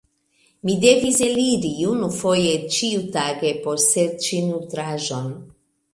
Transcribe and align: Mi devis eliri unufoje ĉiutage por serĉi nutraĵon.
Mi 0.67 0.77
devis 0.85 1.19
eliri 1.25 1.71
unufoje 1.89 2.55
ĉiutage 2.77 3.55
por 3.67 3.81
serĉi 3.87 4.41
nutraĵon. 4.49 5.33